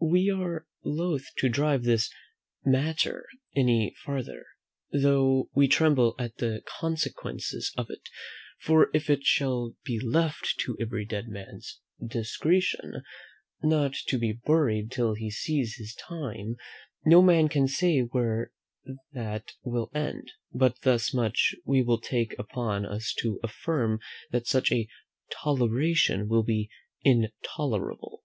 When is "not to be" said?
13.62-14.32